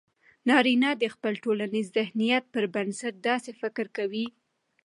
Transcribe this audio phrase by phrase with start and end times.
[0.49, 4.25] نارينه د خپل ټولنيز ذهنيت پر بنسټ داسې فکر کوي